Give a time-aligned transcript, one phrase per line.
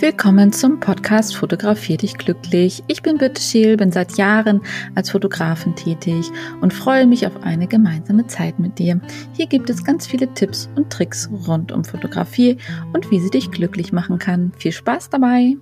[0.00, 2.82] Willkommen zum Podcast Fotografier dich glücklich.
[2.86, 4.62] Ich bin Birte Scheel, bin seit Jahren
[4.94, 6.30] als Fotografin tätig
[6.62, 8.98] und freue mich auf eine gemeinsame Zeit mit dir.
[9.34, 12.56] Hier gibt es ganz viele Tipps und Tricks rund um Fotografie
[12.94, 14.52] und wie sie dich glücklich machen kann.
[14.56, 15.58] Viel Spaß dabei!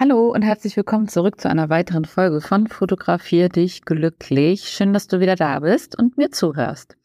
[0.00, 4.62] Hallo und herzlich willkommen zurück zu einer weiteren Folge von Fotografier dich glücklich.
[4.70, 6.96] Schön, dass du wieder da bist und mir zuhörst.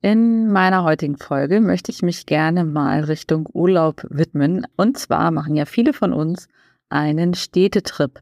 [0.00, 4.64] In meiner heutigen Folge möchte ich mich gerne mal Richtung Urlaub widmen.
[4.76, 6.46] Und zwar machen ja viele von uns
[6.88, 8.20] einen Städtetrip.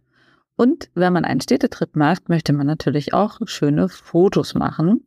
[0.56, 5.04] Und wenn man einen Städtetrip macht, möchte man natürlich auch schöne Fotos machen.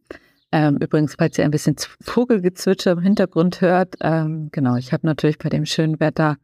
[0.52, 5.40] Ähm, übrigens, falls ihr ein bisschen Vogelgezwitscher im Hintergrund hört, ähm, genau, ich habe natürlich
[5.40, 6.38] bei dem schönen Wetter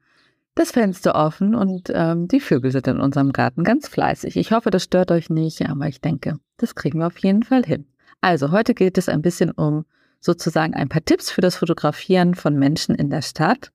[0.55, 4.37] das Fenster offen und ähm, die Vögel sind in unserem Garten ganz fleißig.
[4.37, 7.63] Ich hoffe, das stört euch nicht, aber ich denke, das kriegen wir auf jeden Fall
[7.63, 7.85] hin.
[8.21, 9.85] Also, heute geht es ein bisschen um
[10.25, 13.71] sozusagen ein paar Tipps für das Fotografieren von Menschen in der Stadt.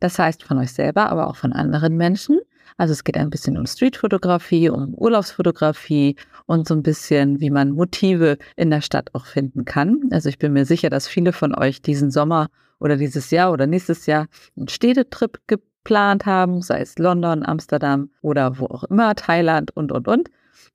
[0.00, 2.40] Das heißt von euch selber, aber auch von anderen Menschen.
[2.76, 7.70] Also es geht ein bisschen um Streetfotografie, um Urlaubsfotografie und so ein bisschen, wie man
[7.70, 10.08] Motive in der Stadt auch finden kann.
[10.10, 12.48] Also ich bin mir sicher, dass viele von euch diesen Sommer
[12.80, 18.58] oder dieses Jahr oder nächstes Jahr einen Städtetrip geplant haben, sei es London, Amsterdam oder
[18.58, 20.30] wo auch immer, Thailand und, und, und.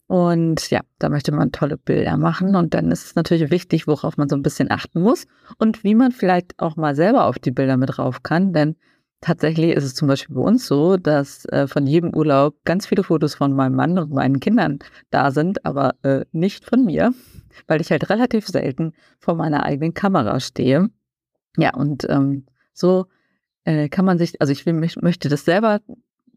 [0.08, 2.56] Und ja, da möchte man tolle Bilder machen.
[2.56, 5.95] Und dann ist es natürlich wichtig, worauf man so ein bisschen achten muss und wie
[5.95, 8.53] man vielleicht auch mal selber auf die Bilder mit drauf kann.
[8.53, 8.75] Denn
[9.22, 13.03] tatsächlich ist es zum Beispiel bei uns so, dass äh, von jedem Urlaub ganz viele
[13.03, 17.14] Fotos von meinem Mann und meinen Kindern da sind, aber äh, nicht von mir,
[17.67, 20.89] weil ich halt relativ selten vor meiner eigenen Kamera stehe.
[21.58, 23.08] Ja, und ähm, so
[23.64, 25.81] äh, kann man sich, also ich will, möchte das selber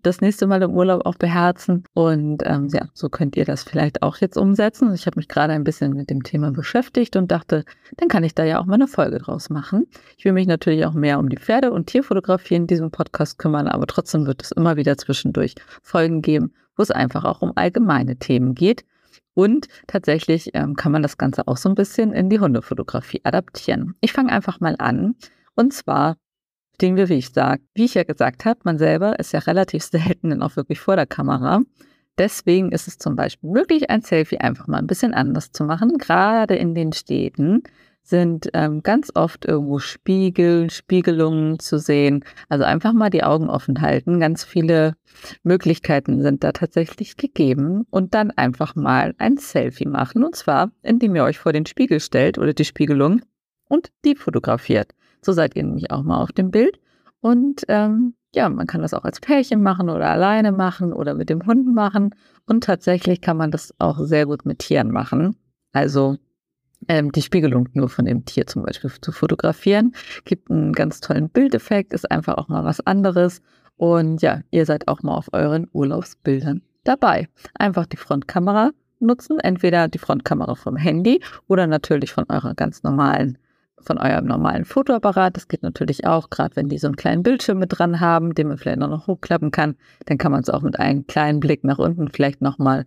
[0.03, 1.85] das nächste Mal im Urlaub auch beherzen.
[1.95, 4.93] Und ähm, ja, so könnt ihr das vielleicht auch jetzt umsetzen.
[4.95, 7.65] Ich habe mich gerade ein bisschen mit dem Thema beschäftigt und dachte,
[7.97, 9.87] dann kann ich da ja auch mal eine Folge draus machen.
[10.17, 13.69] Ich will mich natürlich auch mehr um die Pferde- und Tierfotografie in diesem Podcast kümmern,
[13.69, 18.17] aber trotzdem wird es immer wieder zwischendurch Folgen geben, wo es einfach auch um allgemeine
[18.17, 18.85] Themen geht.
[19.35, 23.95] Und tatsächlich ähm, kann man das Ganze auch so ein bisschen in die Hundefotografie adaptieren.
[24.01, 25.15] Ich fange einfach mal an.
[25.55, 26.17] Und zwar
[26.81, 27.63] stehen wir, wie ich sage.
[27.75, 30.97] Wie ich ja gesagt habe, man selber ist ja relativ selten dann auch wirklich vor
[30.97, 31.61] der Kamera.
[32.17, 35.99] Deswegen ist es zum Beispiel möglich, ein Selfie einfach mal ein bisschen anders zu machen.
[35.99, 37.65] Gerade in den Städten
[38.03, 42.25] sind ähm, ganz oft irgendwo Spiegel, Spiegelungen zu sehen.
[42.49, 44.19] Also einfach mal die Augen offen halten.
[44.19, 44.95] Ganz viele
[45.43, 47.87] Möglichkeiten sind da tatsächlich gegeben.
[47.91, 50.25] Und dann einfach mal ein Selfie machen.
[50.25, 53.21] Und zwar, indem ihr euch vor den Spiegel stellt oder die Spiegelung
[53.69, 54.95] und die fotografiert.
[55.23, 56.79] So seid ihr nämlich auch mal auf dem Bild.
[57.21, 61.29] Und ähm, ja, man kann das auch als Pärchen machen oder alleine machen oder mit
[61.29, 62.15] dem Hund machen.
[62.47, 65.37] Und tatsächlich kann man das auch sehr gut mit Tieren machen.
[65.73, 66.17] Also
[66.89, 69.93] ähm, die Spiegelung nur von dem Tier zum Beispiel zu fotografieren.
[70.25, 73.43] Gibt einen ganz tollen Bildeffekt, ist einfach auch mal was anderes.
[73.77, 77.29] Und ja, ihr seid auch mal auf euren Urlaubsbildern dabei.
[77.55, 78.71] Einfach die Frontkamera
[79.01, 83.39] nutzen, entweder die Frontkamera vom Handy oder natürlich von eurer ganz normalen
[83.83, 85.37] von eurem normalen Fotoapparat.
[85.37, 88.49] Das geht natürlich auch, gerade wenn die so einen kleinen Bildschirm mit dran haben, den
[88.49, 89.77] man vielleicht noch hochklappen kann.
[90.07, 92.87] Dann kann man es auch mit einem kleinen Blick nach unten vielleicht nochmal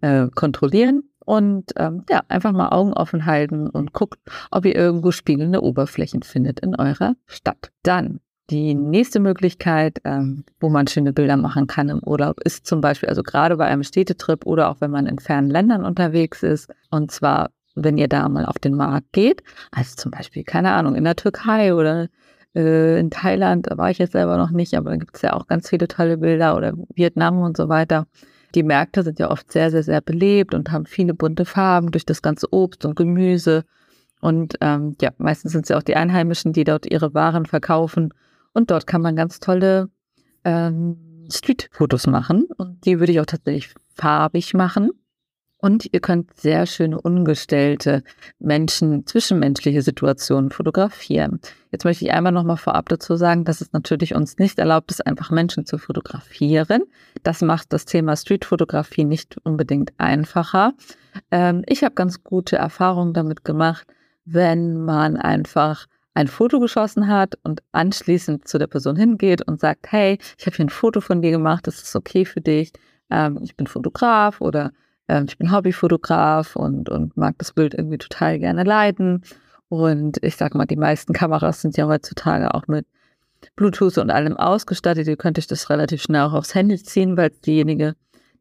[0.00, 1.04] äh, kontrollieren.
[1.24, 4.20] Und ähm, ja, einfach mal Augen offen halten und guckt,
[4.52, 7.72] ob ihr irgendwo spiegelnde Oberflächen findet in eurer Stadt.
[7.82, 8.20] Dann
[8.50, 13.08] die nächste Möglichkeit, ähm, wo man schöne Bilder machen kann im Urlaub, ist zum Beispiel,
[13.08, 17.10] also gerade bei einem Städtetrip oder auch wenn man in fernen Ländern unterwegs ist, und
[17.10, 21.04] zwar wenn ihr da mal auf den Markt geht, also zum Beispiel, keine Ahnung, in
[21.04, 22.08] der Türkei oder
[22.54, 25.34] äh, in Thailand, da war ich jetzt selber noch nicht, aber da gibt es ja
[25.34, 28.06] auch ganz viele tolle Bilder oder Vietnam und so weiter.
[28.54, 32.06] Die Märkte sind ja oft sehr, sehr, sehr belebt und haben viele bunte Farben durch
[32.06, 33.64] das ganze Obst und Gemüse.
[34.20, 38.14] Und ähm, ja, meistens sind es ja auch die Einheimischen, die dort ihre Waren verkaufen.
[38.54, 39.90] Und dort kann man ganz tolle
[40.44, 42.46] ähm, Street-Fotos machen.
[42.56, 44.90] Und die würde ich auch tatsächlich farbig machen.
[45.66, 48.04] Und ihr könnt sehr schöne ungestellte
[48.38, 51.40] Menschen, zwischenmenschliche Situationen fotografieren.
[51.72, 55.04] Jetzt möchte ich einmal nochmal vorab dazu sagen, dass es natürlich uns nicht erlaubt ist,
[55.04, 56.84] einfach Menschen zu fotografieren.
[57.24, 60.72] Das macht das Thema Streetfotografie nicht unbedingt einfacher.
[61.32, 63.88] Ähm, ich habe ganz gute Erfahrungen damit gemacht,
[64.24, 69.90] wenn man einfach ein Foto geschossen hat und anschließend zu der Person hingeht und sagt,
[69.90, 72.72] hey, ich habe hier ein Foto von dir gemacht, das ist okay für dich,
[73.10, 74.70] ähm, ich bin Fotograf oder
[75.08, 79.22] ähm, ich bin Hobbyfotograf und, und mag das Bild irgendwie total gerne leiten.
[79.68, 82.86] Und ich sag mal, die meisten Kameras sind ja heutzutage auch mit
[83.56, 85.08] Bluetooth und allem ausgestattet.
[85.08, 87.94] Ihr könnt euch das relativ schnell auch aufs Handy ziehen, weil diejenige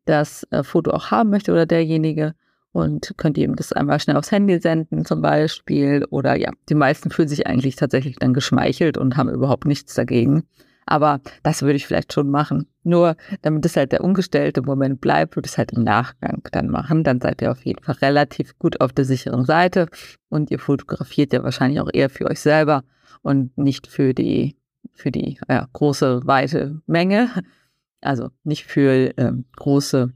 [0.05, 2.35] das äh, Foto auch haben möchte oder derjenige.
[2.71, 6.05] und könnt ihm das einmal schnell aufs Handy senden zum Beispiel.
[6.09, 10.43] Oder ja, die meisten fühlen sich eigentlich tatsächlich dann geschmeichelt und haben überhaupt nichts dagegen.
[10.85, 12.67] Aber das würde ich vielleicht schon machen.
[12.83, 16.69] Nur damit es halt der ungestellte Moment bleibt, würde ich es halt im Nachgang dann
[16.69, 17.03] machen.
[17.03, 19.87] Dann seid ihr auf jeden Fall relativ gut auf der sicheren Seite
[20.29, 22.83] und ihr fotografiert ja wahrscheinlich auch eher für euch selber
[23.23, 24.55] und nicht für die,
[24.93, 27.29] für die ja, große, weite Menge.
[28.01, 30.13] Also nicht für ähm, große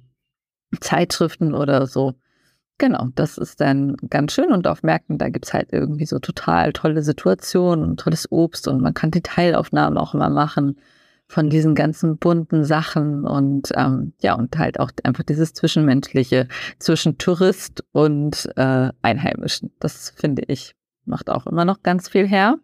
[0.80, 2.13] Zeitschriften oder so.
[2.79, 6.17] Genau, das ist dann ganz schön und auf Märkten, da gibt es halt irgendwie so
[6.17, 10.79] total tolle Situationen und tolles Obst und man kann Detailaufnahmen auch immer machen
[11.27, 16.47] von diesen ganzen bunten Sachen und ähm, ja, und halt auch einfach dieses Zwischenmenschliche
[16.79, 19.73] zwischen Tourist und äh, Einheimischen.
[19.79, 20.73] Das finde ich,
[21.03, 22.59] macht auch immer noch ganz viel her.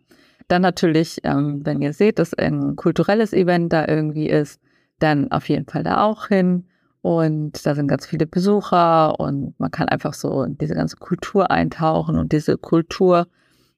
[0.48, 4.62] Dann natürlich, ähm, wenn ihr seht, dass ein kulturelles Event da irgendwie ist,
[5.00, 6.68] dann auf jeden Fall da auch hin.
[7.06, 11.52] Und da sind ganz viele Besucher und man kann einfach so in diese ganze Kultur
[11.52, 13.28] eintauchen und diese Kultur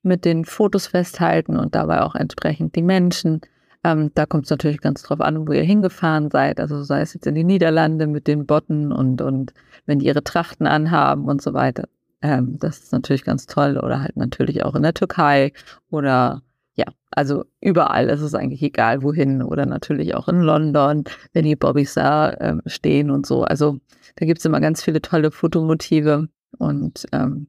[0.01, 3.41] mit den Fotos festhalten und dabei auch entsprechend die Menschen.
[3.83, 6.61] Ähm, da kommt es natürlich ganz drauf an, wo ihr hingefahren seid.
[6.61, 9.53] Also sei es jetzt in die Niederlande mit den Botten und, und
[9.85, 11.89] wenn die ihre Trachten anhaben und so weiter.
[12.21, 13.77] Ähm, das ist natürlich ganz toll.
[13.77, 15.51] Oder halt natürlich auch in der Türkei
[15.89, 16.43] oder
[16.77, 21.03] ja, also überall ist es eigentlich egal, wohin oder natürlich auch in London,
[21.33, 23.43] wenn die Bobbys da ähm, stehen und so.
[23.43, 23.79] Also
[24.15, 26.27] da gibt es immer ganz viele tolle Fotomotive
[26.59, 27.47] und ähm,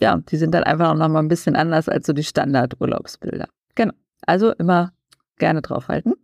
[0.00, 3.48] ja, die sind dann einfach noch mal ein bisschen anders als so die Standard-Urlaubsbilder.
[3.74, 3.92] Genau.
[4.26, 4.92] Also immer
[5.38, 6.14] gerne draufhalten.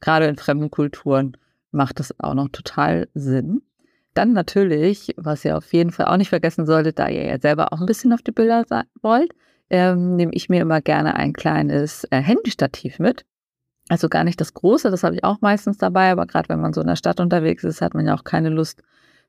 [0.00, 1.36] Gerade in fremden Kulturen
[1.72, 3.62] macht das auch noch total Sinn.
[4.14, 7.72] Dann natürlich, was ihr auf jeden Fall auch nicht vergessen solltet, da ihr ja selber
[7.72, 8.64] auch ein bisschen auf die Bilder
[9.02, 9.32] wollt,
[9.70, 13.24] ähm, nehme ich mir immer gerne ein kleines äh, Handystativ mit.
[13.88, 16.74] Also gar nicht das große, das habe ich auch meistens dabei, aber gerade wenn man
[16.74, 18.82] so in der Stadt unterwegs ist, hat man ja auch keine Lust,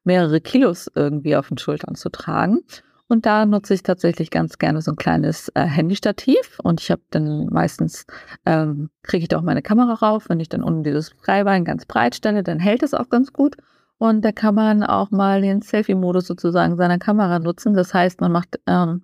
[0.03, 2.59] mehrere Kilos irgendwie auf den Schultern zu tragen.
[3.07, 7.01] Und da nutze ich tatsächlich ganz gerne so ein kleines äh, Handystativ und ich habe
[7.09, 8.05] dann meistens,
[8.45, 11.85] ähm, kriege ich da auch meine Kamera rauf, wenn ich dann unten dieses Freibein ganz
[11.85, 13.55] breit stelle, dann hält es auch ganz gut.
[13.97, 17.73] Und da kann man auch mal den Selfie-Modus sozusagen seiner Kamera nutzen.
[17.73, 19.01] Das heißt, man macht ähm, hm,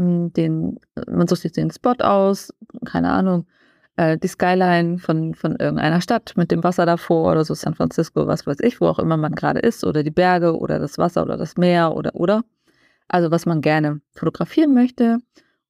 [0.00, 2.52] den, man sucht sich den Spot aus,
[2.84, 3.46] keine Ahnung,
[3.96, 8.26] äh, die Skyline von, von irgendeiner Stadt mit dem Wasser davor oder so San Francisco,
[8.26, 11.22] was weiß ich, wo auch immer man gerade ist, oder die Berge oder das Wasser
[11.22, 12.42] oder das Meer oder oder.
[13.08, 15.18] Also was man gerne fotografieren möchte.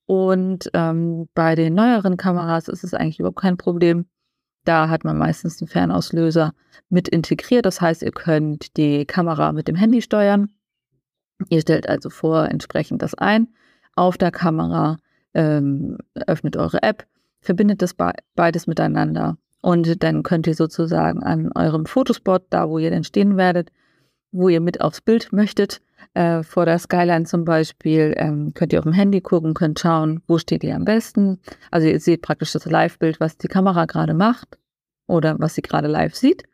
[0.06, 4.06] Und ähm, bei den neueren Kameras ist es eigentlich überhaupt kein Problem.
[4.64, 6.52] Da hat man meistens einen Fernauslöser
[6.88, 7.64] mit integriert.
[7.64, 10.50] Das heißt, ihr könnt die Kamera mit dem Handy steuern.
[11.48, 13.48] Ihr stellt also vor entsprechend das ein
[14.00, 14.96] auf der Kamera,
[15.34, 17.06] ähm, öffnet eure App,
[17.40, 17.94] verbindet das
[18.34, 23.36] beides miteinander und dann könnt ihr sozusagen an eurem Fotospot, da wo ihr denn stehen
[23.36, 23.70] werdet,
[24.32, 25.82] wo ihr mit aufs Bild möchtet,
[26.14, 30.22] äh, vor der Skyline zum Beispiel, ähm, könnt ihr auf dem Handy gucken, könnt schauen,
[30.26, 31.38] wo steht ihr am besten.
[31.70, 34.58] Also ihr seht praktisch das Live-Bild, was die Kamera gerade macht
[35.06, 36.44] oder was sie gerade live sieht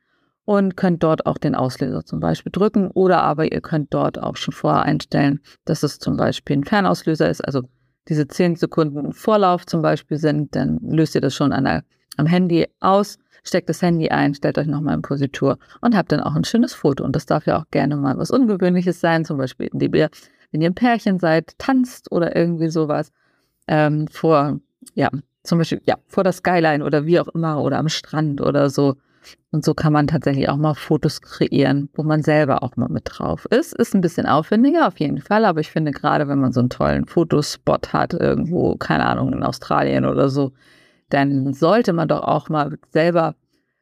[0.46, 4.36] und könnt dort auch den Auslöser zum Beispiel drücken oder aber ihr könnt dort auch
[4.36, 7.62] schon vorher einstellen, dass es zum Beispiel ein Fernauslöser ist, also
[8.08, 11.82] diese 10 Sekunden Vorlauf zum Beispiel sind, dann löst ihr das schon an der,
[12.16, 16.20] am Handy aus, steckt das Handy ein, stellt euch nochmal in Positur und habt dann
[16.20, 17.04] auch ein schönes Foto.
[17.04, 20.10] Und das darf ja auch gerne mal was Ungewöhnliches sein, zum Beispiel, indem ihr,
[20.52, 23.10] wenn ihr ein Pärchen seid, tanzt oder irgendwie sowas
[23.66, 24.60] ähm, vor,
[24.94, 25.10] ja,
[25.42, 28.96] zum Beispiel, ja, vor der Skyline oder wie auch immer oder am Strand oder so.
[29.50, 33.04] Und so kann man tatsächlich auch mal Fotos kreieren, wo man selber auch mal mit
[33.06, 33.74] drauf ist.
[33.74, 36.70] Ist ein bisschen aufwendiger auf jeden Fall, aber ich finde gerade, wenn man so einen
[36.70, 40.52] tollen Fotospot hat, irgendwo, keine Ahnung, in Australien oder so,
[41.08, 43.34] dann sollte man doch auch mal selber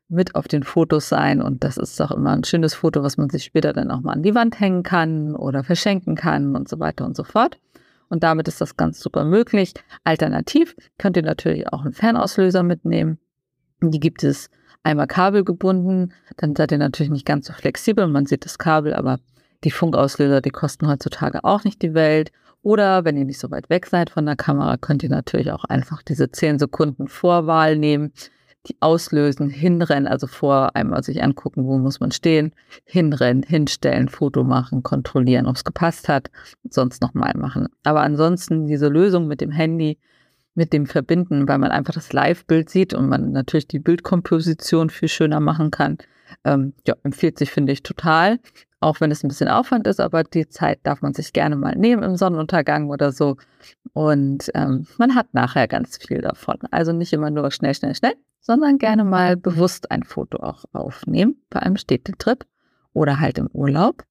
[0.08, 1.42] mit auf den Fotos sein.
[1.42, 4.12] Und das ist doch immer ein schönes Foto, was man sich später dann auch mal
[4.12, 7.58] an die Wand hängen kann oder verschenken kann und so weiter und so fort.
[8.08, 9.74] Und damit ist das ganz super möglich.
[10.04, 13.18] Alternativ könnt ihr natürlich auch einen Fernauslöser mitnehmen.
[13.82, 14.50] Die gibt es
[14.84, 18.06] einmal Kabel gebunden, dann seid ihr natürlich nicht ganz so flexibel.
[18.06, 19.18] Man sieht das Kabel, aber
[19.64, 22.30] die Funkauslöser, die kosten heutzutage auch nicht die Welt.
[22.62, 25.64] Oder wenn ihr nicht so weit weg seid von der Kamera, könnt ihr natürlich auch
[25.64, 28.12] einfach diese 10 Sekunden Vorwahl nehmen,
[28.66, 34.44] die auslösen, hinrennen, also vor einmal sich angucken, wo muss man stehen, hinrennen, hinstellen, Foto
[34.44, 36.30] machen, kontrollieren, ob es gepasst hat,
[36.70, 37.68] sonst nochmal machen.
[37.82, 39.98] Aber ansonsten diese Lösung mit dem Handy,
[40.54, 45.08] mit dem verbinden, weil man einfach das Live-Bild sieht und man natürlich die Bildkomposition viel
[45.08, 45.98] schöner machen kann.
[46.44, 48.38] Ähm, ja, empfiehlt sich, finde ich, total.
[48.80, 51.74] Auch wenn es ein bisschen Aufwand ist, aber die Zeit darf man sich gerne mal
[51.74, 53.36] nehmen im Sonnenuntergang oder so.
[53.92, 56.58] Und ähm, man hat nachher ganz viel davon.
[56.70, 61.42] Also nicht immer nur schnell, schnell, schnell, sondern gerne mal bewusst ein Foto auch aufnehmen
[61.48, 62.44] bei einem Städtetrip
[62.92, 64.04] oder halt im Urlaub.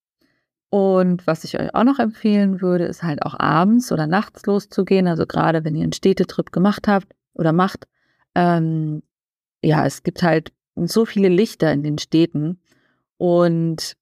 [0.74, 5.06] Und was ich euch auch noch empfehlen würde, ist halt auch abends oder nachts loszugehen.
[5.06, 7.88] Also gerade wenn ihr einen Städtetrip gemacht habt oder macht.
[8.34, 9.04] Ähm,
[9.62, 12.60] ja, es gibt halt so viele Lichter in den Städten.
[13.20, 13.94] Und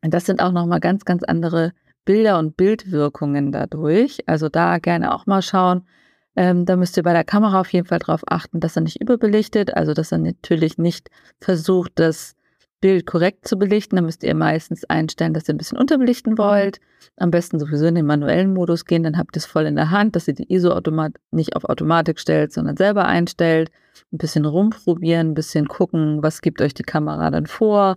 [0.00, 1.72] das sind auch nochmal ganz, ganz andere
[2.04, 4.20] Bilder und Bildwirkungen dadurch.
[4.28, 5.88] Also da gerne auch mal schauen.
[6.36, 9.00] Ähm, da müsst ihr bei der Kamera auf jeden Fall darauf achten, dass er nicht
[9.00, 11.10] überbelichtet, also dass er natürlich nicht
[11.40, 12.36] versucht, das
[12.80, 13.96] Bild korrekt zu belichten.
[13.96, 16.38] Da müsst ihr meistens einstellen, dass ihr ein bisschen unterbelichten mhm.
[16.38, 16.80] wollt.
[17.16, 19.90] Am besten sowieso in den manuellen Modus gehen, dann habt ihr es voll in der
[19.90, 23.70] Hand, dass ihr die ISO automat nicht auf Automatik stellt, sondern selber einstellt.
[24.12, 27.96] Ein bisschen rumprobieren, ein bisschen gucken, was gibt euch die Kamera dann vor.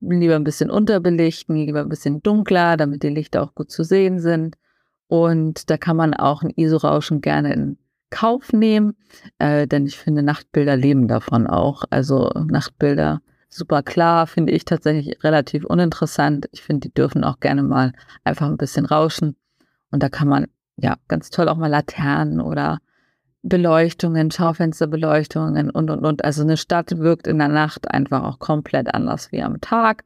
[0.00, 4.20] Lieber ein bisschen unterbelichten, lieber ein bisschen dunkler, damit die Lichter auch gut zu sehen
[4.20, 4.56] sind.
[5.08, 7.78] Und da kann man auch ein ISO-Rauschen gerne in
[8.10, 8.96] Kauf nehmen,
[9.38, 11.84] äh, denn ich finde, Nachtbilder leben davon auch.
[11.90, 16.48] Also Nachtbilder super klar, finde ich tatsächlich relativ uninteressant.
[16.52, 17.92] Ich finde, die dürfen auch gerne mal
[18.24, 19.36] einfach ein bisschen rauschen.
[19.90, 22.78] Und da kann man ja ganz toll auch mal Laternen oder
[23.42, 26.24] Beleuchtungen, Schaufensterbeleuchtungen und, und, und.
[26.24, 30.04] Also eine Stadt wirkt in der Nacht einfach auch komplett anders wie am Tag.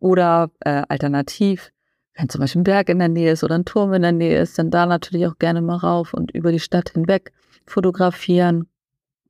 [0.00, 1.72] Oder äh, alternativ,
[2.14, 4.40] wenn zum Beispiel ein Berg in der Nähe ist oder ein Turm in der Nähe
[4.40, 7.32] ist, dann da natürlich auch gerne mal rauf und über die Stadt hinweg
[7.66, 8.68] fotografieren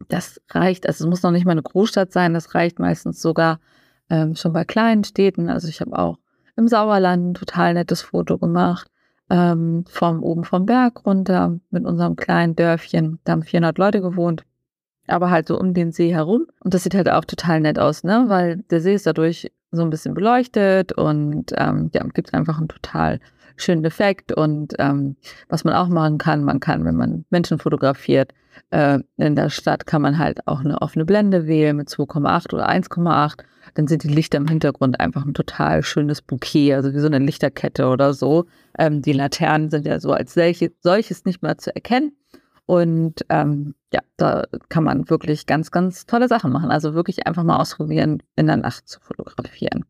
[0.06, 3.60] das reicht, also es muss noch nicht mal eine Großstadt sein, das reicht meistens sogar
[4.10, 5.48] ähm, schon bei kleinen Städten.
[5.48, 6.18] Also ich habe auch
[6.56, 8.90] im Sauerland ein total nettes Foto gemacht,
[9.30, 13.18] ähm, vom oben vom Berg runter mit unserem kleinen Dörfchen.
[13.24, 14.44] Da haben 400 Leute gewohnt,
[15.10, 16.46] aber halt so um den See herum.
[16.60, 18.24] Und das sieht halt auch total nett aus, ne?
[18.28, 22.68] Weil der See ist dadurch so ein bisschen beleuchtet und ähm, ja, gibt einfach einen
[22.68, 23.20] total
[23.56, 24.32] schönen Effekt.
[24.32, 25.16] Und ähm,
[25.48, 28.32] was man auch machen kann, man kann, wenn man Menschen fotografiert,
[28.70, 32.68] äh, in der Stadt kann man halt auch eine offene Blende wählen mit 2,8 oder
[32.68, 33.44] 1,8.
[33.74, 37.18] Dann sind die Lichter im Hintergrund einfach ein total schönes Bouquet, also wie so eine
[37.18, 38.46] Lichterkette oder so.
[38.78, 42.12] Ähm, die Laternen sind ja so als solche, solches nicht mehr zu erkennen.
[42.68, 46.70] Und ähm, ja, da kann man wirklich ganz, ganz tolle Sachen machen.
[46.70, 49.86] Also wirklich einfach mal ausprobieren, in der Nacht zu fotografieren.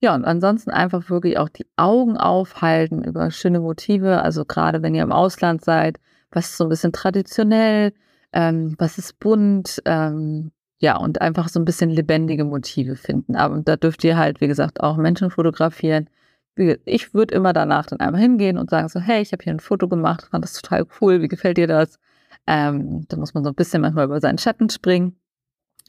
[0.00, 4.22] Ja, und ansonsten einfach wirklich auch die Augen aufhalten über schöne Motive.
[4.22, 6.00] Also gerade wenn ihr im Ausland seid,
[6.32, 7.92] was ist so ein bisschen traditionell,
[8.32, 13.36] ähm, was ist bunt, ähm, ja, und einfach so ein bisschen lebendige Motive finden.
[13.36, 16.10] Aber da dürft ihr halt, wie gesagt, auch Menschen fotografieren.
[16.56, 19.60] Ich würde immer danach dann einmal hingehen und sagen so, hey, ich habe hier ein
[19.60, 21.98] Foto gemacht, fand das total cool, wie gefällt dir das?
[22.46, 25.16] Ähm, da muss man so ein bisschen manchmal über seinen Schatten springen,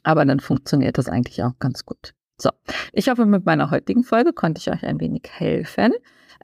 [0.02, 2.14] aber dann funktioniert das eigentlich auch ganz gut.
[2.38, 2.50] So,
[2.92, 5.92] ich hoffe, mit meiner heutigen Folge konnte ich euch ein wenig helfen.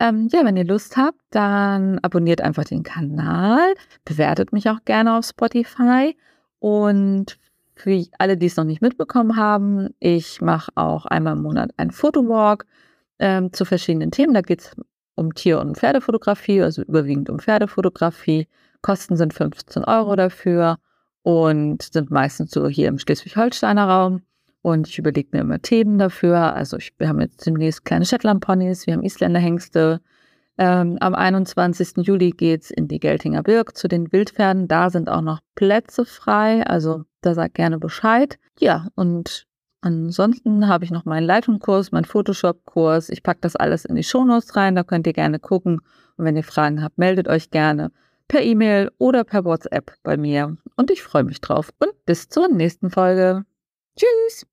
[0.01, 5.17] Ähm, ja, wenn ihr Lust habt, dann abonniert einfach den Kanal, bewertet mich auch gerne
[5.17, 6.17] auf Spotify
[6.61, 7.39] und
[7.75, 11.93] für alle, die es noch nicht mitbekommen haben, ich mache auch einmal im Monat einen
[11.93, 12.67] Fotowalk
[13.19, 14.35] ähm, zu verschiedenen Themen.
[14.35, 14.77] Da geht es
[15.15, 18.47] um Tier- und Pferdefotografie, also überwiegend um Pferdefotografie.
[18.83, 20.79] Kosten sind 15 Euro dafür
[21.23, 24.23] und sind meistens so hier im Schleswig-Holsteiner Raum.
[24.63, 26.55] Und ich überlege mir immer Themen dafür.
[26.55, 30.01] Also ich, wir haben jetzt demnächst kleine Shetland-Ponys, wir haben Isländerhengste.
[30.57, 31.99] Ähm, am 21.
[31.99, 34.69] Juli geht es in die Geltinger Birk zu den Wildpferden.
[34.69, 36.67] Da sind auch noch Plätze frei.
[36.67, 38.39] Also da sagt gerne Bescheid.
[38.59, 39.48] Ja, und
[39.81, 43.09] ansonsten habe ich noch meinen Leitungskurs, meinen Photoshop-Kurs.
[43.09, 44.75] Ich packe das alles in die Shownotes rein.
[44.75, 45.81] Da könnt ihr gerne gucken.
[46.17, 47.91] Und wenn ihr Fragen habt, meldet euch gerne
[48.29, 50.57] per E-Mail oder per WhatsApp bei mir.
[50.77, 51.71] Und ich freue mich drauf.
[51.79, 53.45] Und bis zur nächsten Folge.
[53.97, 54.47] Tschüss!